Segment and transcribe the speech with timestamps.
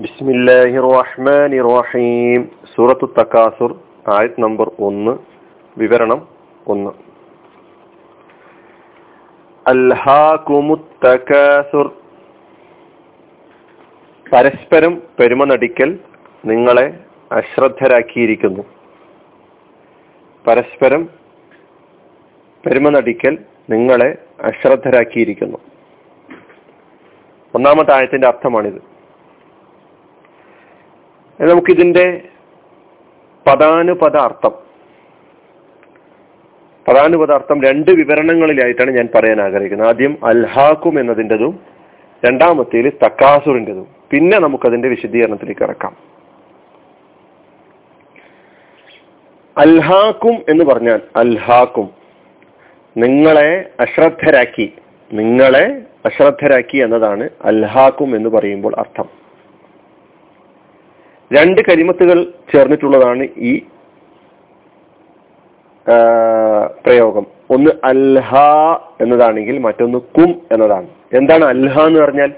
[0.00, 5.18] ബിസ്മില്ലാഹി റഹ്മാനി റഹീം സൂറത്തു തക്കാസുർ ആയത് നമ്പർ ഒന്ന്
[5.78, 6.28] വിവരണം
[6.66, 6.90] ഒന്ന്.
[9.68, 11.96] അൽഹാകുമുത്തകാസുർ
[14.32, 15.98] പരസ്പരം പെരുമ നടിക്കൽ
[16.44, 18.62] നിങ്ങളെ അശ്രദ്ധരാക്കിയിരിക്കുന്നു.
[20.46, 21.08] പരസ്പരം
[22.66, 23.38] പെരുമ നടിക്കൽ
[23.70, 25.58] നിങ്ങളെ അശ്രദ്ധരാക്കിയിരിക്കുന്നു.
[27.54, 28.89] ഒന്നാമത്തെ ആയത്തിന്റെ അർത്ഥമാണിത്.
[31.40, 32.22] നമുക്കിതിന്റെ
[33.46, 34.52] പദാനുപദ അർത്ഥം
[36.88, 39.88] പദാനുപദ അർത്ഥം രണ്ട് വിവരണങ്ങളിലായിട്ടാണ് ഞാൻ പറയാൻ ആഗ്രഹിക്കുന്നത്.
[39.88, 41.60] ആദ്യം അൽഹാക്കും എന്നതിന്റെതും
[42.26, 43.88] രണ്ടാമത്തേൽ തക്കാസുറിന്റെതും.
[44.10, 45.96] പിന്നെ നമുക്കതിന്റെ വിശദീകരണത്തിലേക്ക് ഇറക്കാം
[49.58, 51.90] അൽഹാക്കും എന്ന് പറഞ്ഞാൽ അൽഹാക്കും
[52.96, 54.72] നിങ്ങളെ അശ്രദ്ധരാക്കി
[55.12, 59.19] നിങ്ങളെ അശ്രദ്ധരാക്കി എന്നതാണ് അൽഹാക്കും എന്ന് പറയുമ്പോൾ അർത്ഥം.
[61.30, 62.18] രണ്ട് കരിമത്തുകൾ
[62.52, 63.52] ചേർന്നിട്ടുള്ളതാണ് ഈ
[66.84, 67.26] പ്രയോഗം.
[67.54, 68.32] ഒന്ന് അൽഹ
[69.00, 70.88] എന്നതാണെങ്കിൽ മറ്റൊന്ന് കും എന്നതാണ്.
[71.18, 72.30] എന്താണ് അൽഹ എന്ന് പറഞ്ഞാൽ?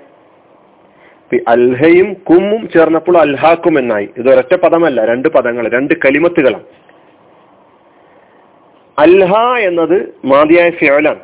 [1.53, 4.09] അൽഹയും കുമ്മും ചേർന്നപ്പോൾ അൽഹാക്കും എന്നായി.
[4.19, 6.67] ഇത് ഒരൊറ്റ പദമല്ല രണ്ട് പദങ്ങൾ രണ്ട് കലിമത്തുകളാണ്
[8.99, 9.33] അൽഹ
[9.69, 9.97] എന്നത്
[10.33, 11.23] മാതിയായ ഫിയോലാണ്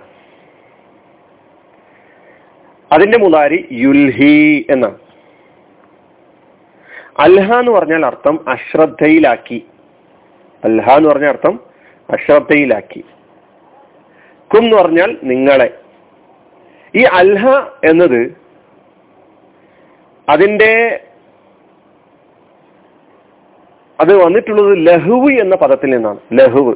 [2.91, 4.37] അതിന്റെ മുതാരി യുൽഹി
[4.71, 4.99] എന്നാണ്.
[7.19, 9.67] അൽഹ എന്ന് പറഞ്ഞാൽ അർത്ഥം അശ്രദ്ധയിലാക്കി.
[10.65, 11.61] അൽഹ എന്ന് പറഞ്ഞ അർത്ഥം
[12.11, 13.05] അശ്രദ്ധയിലാക്കി.
[14.55, 15.79] കും എന്ന് പറഞ്ഞാൽ നിങ്ങളെ.
[16.95, 17.49] ഈ അൽഹ
[17.85, 18.37] എന്നത്
[20.29, 21.01] അതിന്റെ
[24.01, 26.19] അത് വന്നിട്ടുള്ളത് ലഹുവ് എന്ന പദത്തിൽ നിന്നാണ്.
[26.33, 26.75] ലഹുവ്.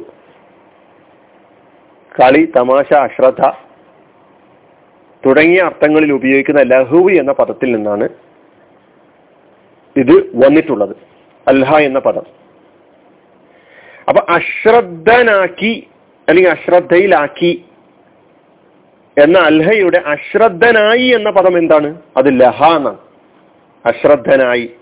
[2.21, 3.41] കളി തമാശ അശ്രദ്ധ
[5.25, 8.09] തുടങ്ങിയ അർത്ഥങ്ങളിൽ ഉപയോഗിക്കുന്ന ലഹുവ് എന്ന പദത്തിൽ നിന്നാണ്
[9.97, 10.95] ഇത് വന്നിട്ടുള്ളത്.
[11.47, 12.23] അൽഹ എന്ന പദം.
[14.09, 15.87] അപ്പൊ അശ്രദ്ധനാക്കി
[16.29, 17.65] അല്ലെങ്കിൽ അശ്രദ്ധയിലാക്കി
[19.17, 22.01] എന്ന അൽഹയുടെ അശ്രദ്ധനായി എന്ന പദം എന്താണ്?
[22.17, 22.97] അത് ലഹ എന്നാണ്.
[23.85, 24.73] അശ്രദ്ധനായി.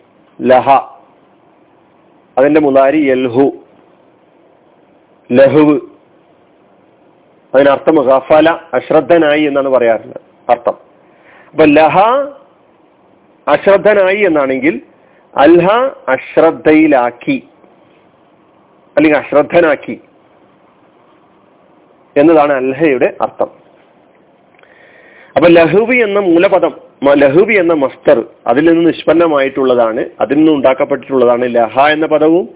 [0.41, 0.69] ലഹ.
[2.37, 3.51] അതിന്റെ മുതാരി യൽഹു
[5.31, 5.79] ലഹുവ്.
[7.55, 10.51] അതിനർത്ഥം ഗഫല അശ്രദ്ധനായി എന്നാണ് പറയാറുള്ളത്.
[10.51, 10.73] അർത്ഥം.
[11.51, 11.99] അപ്പൊ ലഹ
[13.47, 14.81] അശ്രദ്ധനായി എന്നാണെങ്കിൽ
[15.37, 15.67] അൽഹ
[16.07, 17.43] അശ്രദ്ധയിലാക്കി.
[18.97, 19.99] അല്ലെങ്കിൽ അശ്രദ്ധനാക്കി.
[22.17, 23.51] എന്നതാണ് അൽഹയുടെ അർത്ഥം.
[25.35, 26.73] അപ്പൊ ലഹുവി എന്ന മൂലപദം
[27.13, 32.49] ലഹുവി എന്ന മസ്തർ അതിൽ നിന്ന് നിഷ്പന്നമായിട്ടുള്ളതാണ് അതിൽ നിന്ന് ഉണ്ടാക്കപ്പെട്ടിട്ടുള്ളതാണ് ലഹ എന്ന പദവും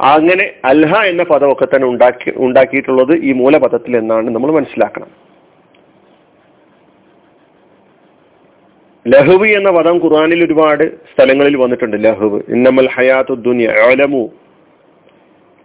[0.00, 5.31] അങ്ങനെ അൽഹ എന്ന പദമൊക്കെ തന്നെ ഉണ്ടാക്കി ഉണ്ടാക്കിയിട്ടുള്ളത് ഈ മൂലപദത്തിൽ എന്നാണ് നമ്മൾ മനസ്സിലാക്കണം.
[9.06, 12.42] ലഹുവ് എന്ന പദം ഖുർആാനിൽ ഒരുപാട് സ്ഥലങ്ങളിൽ വന്നിട്ടുണ്ട് ലഹുവ്.
[12.48, 14.30] ഇന്നമൽ ഹയാത്തു ദുനിയ അലമു.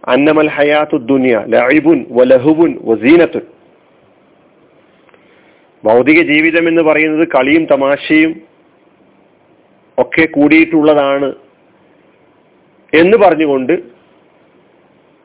[0.07, 3.41] അന്നമൽ ഹയാത്തു ദുനിയ ലഹിബുൻ വലഹുബുൻ വസീനത്തുൻ
[5.85, 8.41] ഭൗതിക ജീവിതം എന്ന് പറയുന്നത് കളിയും തമാശയും
[9.97, 11.35] ഒക്കെ കൂടിയിട്ടുള്ളതാണ്
[12.93, 13.73] എന്ന് പറഞ്ഞുകൊണ്ട്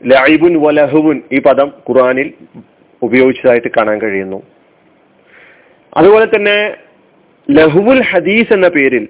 [0.04, 2.32] ലൈബുൻ വലഹുബുൻ ഈ പദം ഖുർആാനിൽ
[3.02, 4.42] ഉപയോഗിച്ചതായിട്ട് കാണാൻ കഴിയുന്നു.
[5.96, 6.76] അതുപോലെ തന്നെ
[7.50, 9.08] ലഹുവുൽ ഹദീസ് എന്ന പേരിൽ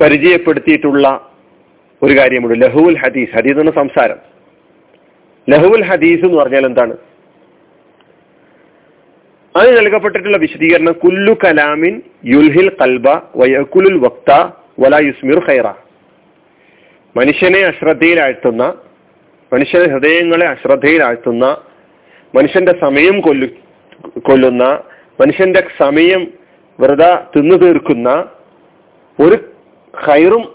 [0.00, 1.32] പരിചയപ്പെടുത്തിയിട്ടുള്ള
[2.02, 2.66] ഒരു കാര്യമുണ്ട്.
[2.66, 3.30] ലഹുവുൽ ഹദീസ്.
[3.30, 4.16] ഹദീസ് എന്ന സംസാരം.
[5.50, 6.96] ലഹുവുൽ ഹദീസ് എന്ന് പറഞ്ഞാൽ എന്താണ്?
[9.56, 15.66] അത് നൽകപ്പെട്ടിട്ടുള്ള വിശദീകരണം കുല്ലു കലാമിൻ യുൽഹിൽ കൽബ വയക്കുലുൽ വക്ത വല യുസ്മിർ ഖൈറ.
[17.16, 18.78] മനുഷ്യനെ അശ്രദ്ധയിലാഴ്ത്തുന്ന
[19.52, 21.44] മനുഷ്യന്റെ ഹൃദയങ്ങളെ അശ്രദ്ധയിലാഴ്ത്തുന്ന
[22.34, 23.65] മനുഷ്യന്റെ സമയം കൊല്ലു
[24.18, 24.64] കൊല്ലുന്ന
[25.20, 26.32] മനുഷ്യന്റെ സമയം
[26.80, 28.24] വ്രത തിന്നു തീർക്കുന്ന
[29.20, 29.36] ഒരു
[30.04, 30.54] ഹൈറും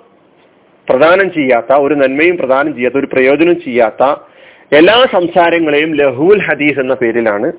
[0.89, 4.03] പ്രദാനം ചെയ്യാത്ത ഒരു നന്മയും പ്രദാനം ചെയ്യാത്ത ഒരു പ്രയോജനവും ചെയ്യാത്ത
[4.75, 7.53] എല്ലാ സംസാരങ്ങളെയും ലഹുൽ ഹദീസ് എന്ന പേരിലാണ്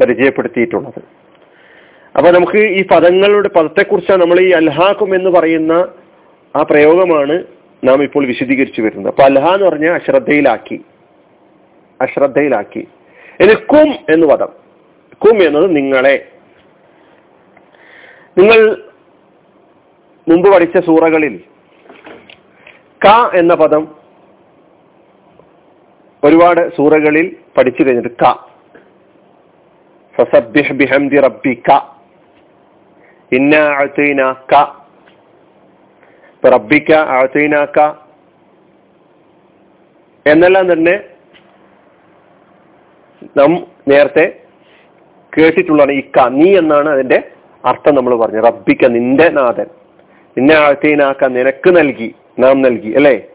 [0.00, 1.02] പരിചയപ്പെടുത്തിയിട്ടുള്ളത്.
[2.16, 5.72] അപ്പൊ നമുക്ക് ഈ പദങ്ങളുടെ പദത്തെക്കുറിച്ചാണ് നമ്മൾ ഈ അൽഹാക്കും എന്ന് പറയുന്ന
[6.56, 7.44] ആ പ്രയോഗമാണ്
[7.84, 9.08] നാം ഇപ്പോൾ വിശദീകരിച്ചു വരുന്നത്.
[9.08, 10.80] അപ്പൊ അൽഹ എന്ന് പറഞ്ഞാൽ അശ്രദ്ധയിലാക്കി.
[12.00, 12.88] അശ്രദ്ധയിലാക്കി.
[13.40, 14.48] ഇനി കും എന്ന് പദം.
[15.12, 16.32] കും എന്നത് നിങ്ങളെ.
[18.38, 18.82] നിങ്ങൾ
[20.28, 21.40] മുമ്പ് പഠിച്ച സൂറകളിൽ
[23.06, 23.96] ക എന്ന പദം
[26.24, 28.50] ഒരുപാട് സൂറകളിൽ പഠിച്ചു കഴിഞ്ഞിട്ട് ക.
[30.70, 31.72] ബിഹംദി റബ്ബിക.
[33.32, 33.56] ഇന്ന
[40.26, 41.09] എന്നെല്ലാം തന്നെ
[43.36, 44.40] നാം നേരത്തെ
[45.38, 47.22] കേട്ടിട്ടുള്ളതാണ് ഇക്ക നീ എന്നാണ് അതിന്റെ
[47.64, 49.66] അർത്ഥം നമ്മൾ പറഞ്ഞു റബ്ബിക്ക നിന്റെ നാഥൻ.
[50.38, 53.26] നിന്നെ ആഴ്ത്തീനാക്ക നിനക്ക് നൽകി നാം നൽകി അല്ലേ?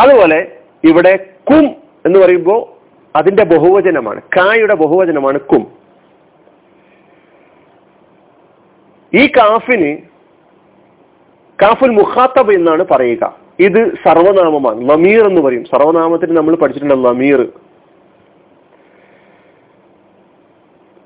[0.00, 1.66] അതുപോലെ ഇവിടെ കും
[2.06, 2.74] എന്ന് പറയുമ്പോൾ
[3.16, 4.22] അതിന്റെ ബഹുവചനമാണ്.
[4.22, 5.66] കായുടെ ബഹുവചനമാണ് കും.
[9.14, 9.96] ഈ കാഫിന്
[11.62, 13.38] കാഫുൽ മുഖാത്തബ് എന്നാണ് പറയുക.
[13.58, 14.90] ഇത് സർവനാമമാണ്.
[14.90, 15.64] ലമീർ എന്ന് പറയും.
[15.64, 17.52] സർവനാമത്തിന് നമ്മൾ പഠിച്ചിട്ടുണ്ട് ലമീർ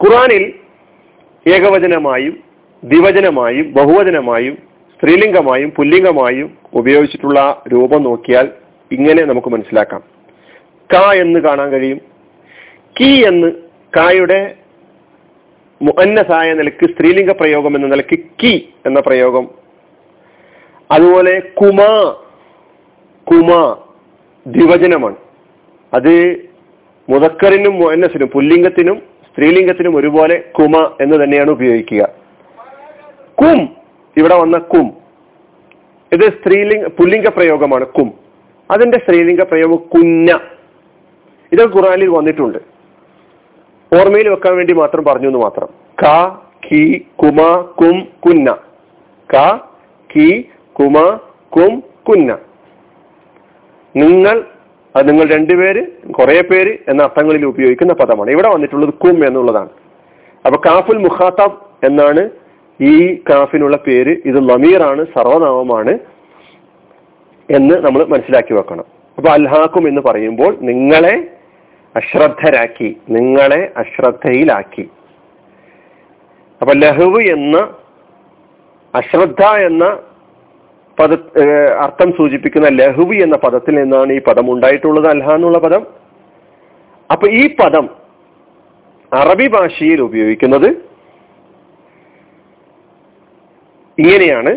[0.04, 0.54] ഖുറാനിൽ
[1.46, 2.42] ഏകവചനമായും
[2.84, 4.54] ദ്വിവചനമായും ബഹുവചനമായും
[4.94, 8.48] സ്ത്രീലിംഗമായും പുല്ലിംഗമായും ഉപയോഗിച്ചിട്ടുള്ള രൂപം നോക്കിയാൽ
[8.92, 10.02] ഇങ്ങനെ നമുക്ക് മനസ്സിലാക്കാം.
[10.90, 11.98] ക എന്ന് കാണാൻ കഴിയും.
[13.00, 13.52] കി എന്ന്
[13.96, 14.54] കായുടെ
[15.98, 19.48] അന്നസായ നിലയ്ക്ക് സ്ത്രീലിംഗ പ്രയോഗം എന്ന നിലയ്ക്ക് കി എന്ന പ്രയോഗം.
[20.90, 21.80] അതുപോലെ കുമ
[23.26, 23.76] കുമ
[24.46, 25.16] ദ്വിവചനമാണ്.
[25.94, 26.14] അത്
[27.08, 29.02] മുതക്കറിനും മുഅന്നസിനും പുല്ലിംഗത്തിനും
[29.38, 32.08] സ്ത്രീലിംഗത്തിനും ഒരുപോലെ കുമ എന്ന് തന്നെയാണ് ഉപയോഗിക്കുക.
[33.42, 33.76] കും.
[34.16, 34.92] ഇവിടെ വന്ന കും.
[36.12, 38.12] ഇത് സ്ത്രീലിംഗ പുല്ലിംഗ പ്രയോഗമാണ് കും.
[38.70, 40.36] അതിന്റെ സ്ത്രീലിംഗ പ്രയോഗം കുഞ്ഞ.
[41.52, 42.58] ഇത് ഖുറാനിൽ വന്നിട്ടുണ്ട്.
[43.94, 45.68] ഓർമ്മയിൽ വെക്കാൻ വേണ്ടി മാത്രം പറഞ്ഞു എന്ന് മാത്രം.
[46.02, 46.34] ക
[46.70, 48.56] കി കുമ കും കുന്ന.
[49.34, 49.56] ക
[50.16, 51.18] കി കുമ
[51.56, 52.38] കും കുന്ന.
[53.96, 54.44] നിങ്ങൾ
[54.98, 58.30] അത് നിങ്ങൾ രണ്ടുപേര് കുറെ പേര് എന്ന അർത്ഥങ്ങളിൽ ഉപയോഗിക്കുന്ന പദമാണ്.
[58.30, 59.68] ഇവിടെ വന്നിട്ടുള്ളത് കും എന്നുള്ളതാണ്.
[60.46, 62.30] അപ്പൊ കാഫുൽ മുഖാത്തബ് എന്നാണ്
[62.80, 64.16] ഈ കാഫിനുള്ള പേര്.
[64.24, 65.98] ഇത് നമീറാണ് സർവനാമമാണ്
[67.50, 68.84] എന്ന് നമ്മൾ മനസ്സിലാക്കി വെക്കണം.
[69.18, 71.30] അപ്പൊ അൽഹാക്കും എന്ന് പറയുമ്പോൾ നിങ്ങളെ
[71.96, 74.90] അശ്രദ്ധരാക്കി നിങ്ങളെ അശ്രദ്ധയിലാക്കി.
[76.60, 77.56] അപ്പൊ ലഹുവ് എന്ന
[78.94, 79.98] അശ്രദ്ധ എന്ന
[81.00, 81.12] പദ
[81.84, 85.86] അർത്ഥം സൂചിപ്പിക്കുന്ന ലഹുവി എന്ന പദത്തിൽ നിന്നാണ് ഈ പദം ഉണ്ടായിട്ടുള്ളത് അൽഹ എന്നുള്ള പദം.
[87.12, 87.88] അപ്പൊ ഈ പദം
[89.12, 90.66] അറബി ഭാഷയിൽ ഉപയോഗിക്കുന്നത്
[93.98, 94.52] ഇങ്ങനെയാണ്.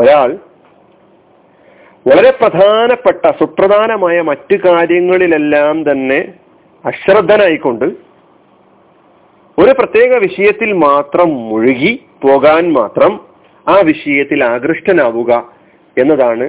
[0.00, 0.38] ഒരാൾ
[2.06, 6.20] വളരെ പ്രധാനപ്പെട്ട സുപ്രധാനമായ മറ്റു കാര്യങ്ങളിലെല്ലാം തന്നെ
[6.84, 7.84] അശ്രദ്ധനായിക്കൊണ്ട്
[9.58, 11.92] ഒരു പ്രത്യേക വിഷയത്തിൽ മാത്രം മുഴുകി
[12.22, 13.29] പോകാൻ മാത്രം
[13.70, 15.32] ആ വിഷയത്തിൽ ആകൃഷ്ടനാവുക
[15.96, 16.46] എന്നതാണ്.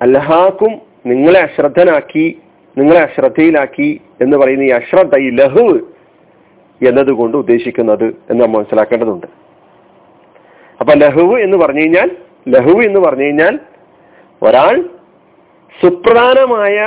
[0.00, 0.72] അല്ലഹാക്കും
[1.06, 2.26] നിങ്ങളെ അശ്രദ്ധനാക്കി
[2.78, 3.88] നിങ്ങളെ അശ്രദ്ധയിലാക്കി
[4.20, 5.66] എന്ന് പറയുന്ന ഈ അശ്രദ്ധ ഈ ലഹു
[6.80, 9.26] എന്നതുകൊണ്ട് ഉദ്ദേശിക്കുന്നത് എന്ന് നമ്മൾ മനസ്സിലാക്കേണ്ടതുണ്ട്.
[10.80, 12.08] അപ്പൊ ലഹുവ് എന്ന് പറഞ്ഞു കഴിഞ്ഞാൽ
[12.48, 13.54] ലഹു എന്ന് പറഞ്ഞു കഴിഞ്ഞാൽ
[14.42, 14.76] ഒരാൾ
[15.72, 16.78] സുപ്രധാനമായ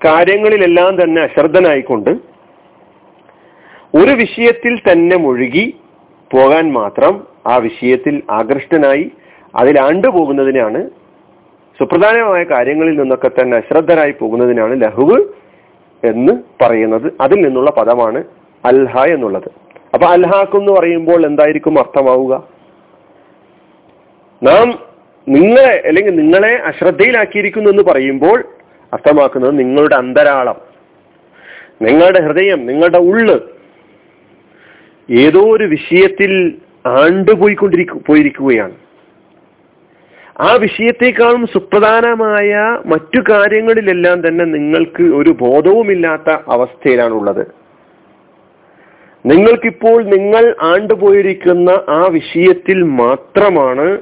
[0.00, 2.10] കാര്യങ്ങളിലെല്ലാം തന്നെ അശ്രദ്ധനായിക്കൊണ്ട്
[3.98, 5.66] ഒരു വിഷയത്തിൽ തന്നെ മുഴുകി
[6.34, 9.12] പോകാൻ മാത്രം ആ വിഷയത്തിൽ ആകൃഷ്ടനായി
[9.56, 10.90] അതിൽ ആണ്ടുപോകുന്നതിനാണ്
[11.78, 15.18] സുപ്രധാനമായ കാര്യങ്ങളിൽ നിന്നൊക്കെ തന്നെ അശ്രദ്ധരായി പോകുന്നതിനാണ് ലഹുവ്
[16.06, 17.12] എന്ന് പറയുന്നത്.
[17.20, 18.24] അതിൽ നിന്നുള്ള പദമാണ്
[18.64, 19.50] അൽഹ എന്നുള്ളത്.
[19.94, 22.48] അപ്പൊ അൽഹാക്ക് എന്ന് പറയുമ്പോൾ എന്തായിരിക്കും അർത്ഥമാവുക?
[24.42, 24.78] നാം
[25.28, 28.44] നിങ്ങളെ അല്ലെങ്കിൽ നിങ്ങളെ അശ്രദ്ധയിലാക്കിയിരിക്കുന്നു എന്ന് പറയുമ്പോൾ
[28.92, 30.56] അർത്ഥമാക്കുന്നത് നിങ്ങളുടെ അന്തരാളം
[31.82, 33.57] നിങ്ങളുടെ ഹൃദയം നിങ്ങളുടെ ഉള്ള്
[35.10, 36.54] ഏതോ ഒരു വിഷയത്തിൽ
[36.86, 38.72] ആണ്ടുപോയിക്കൊണ്ടിരിക്കു പോയിരിക്കുകയാണ്.
[40.40, 47.46] ആ വിഷയത്തെക്കാളും സുപ്രധാനമായ മറ്റു കാര്യങ്ങളിലെല്ലാം തന്നെ നിങ്ങൾക്ക് ഒരു ബോധവുമില്ലാത്ത അവസ്ഥയിലാണുള്ളത്.
[49.26, 53.98] നിങ്ങൾക്കിപ്പോൾ നിങ്ങൾ ആണ്ടുപോയിരിക്കുന്ന ആ വിഷയത്തിൽ മാത്രമാണ്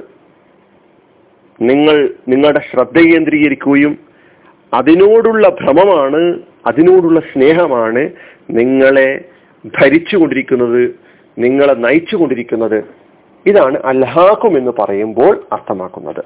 [1.61, 3.97] നിങ്ങൾ നിങ്ങളുടെ ശ്രദ്ധ കേന്ദ്രീകരിക്കുകയും
[4.73, 8.09] അതിനോടുള്ള ഭ്രമമാണ് അതിനോടുള്ള സ്നേഹമാണ്
[8.49, 9.25] നിങ്ങളെ
[9.65, 10.99] ഭരിച്ചുകൊണ്ടിരിക്കുന്നത്
[11.39, 12.83] നിങ്ങളെ നയിച്ചുകൊണ്ടിരിക്കുന്നത്
[13.45, 16.25] ഇതാണ് അൽഹാക്കും എന്ന് പറയുമ്പോൾ അർത്ഥമാക്കുന്നത്.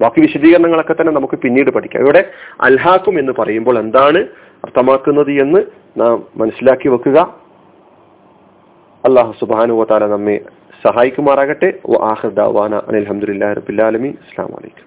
[0.00, 2.00] ബാക്കി വിശദീകരണങ്ങളൊക്കെ തന്നെ നമുക്ക് പിന്നീട് പഠിക്കാം.
[2.02, 2.30] ഇവിടെ
[2.60, 4.18] അൽഹാക്കും എന്ന് പറയുമ്പോൾ എന്താണ്
[4.64, 5.62] അർത്ഥമാക്കുന്നത് എന്ന്
[5.96, 7.18] നാം മനസ്സിലാക്കി വെക്കുക.
[9.04, 10.40] അള്ളാഹു സുബാനുവതാല നമ്മെ
[10.86, 11.72] സഹായിക്കുമാറാകട്ടെ.
[11.90, 14.86] അനിൽ അലഹമുല്ലാ റബിൻ അസ്സാം വലൈക്കും